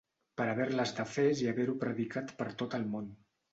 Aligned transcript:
Per 0.39 0.45
haver-les 0.53 0.93
defès 1.01 1.45
i 1.45 1.51
haver-ho 1.53 1.77
predicat 1.85 2.35
per 2.43 2.51
tot 2.65 2.77
el 2.83 2.91
món. 2.97 3.15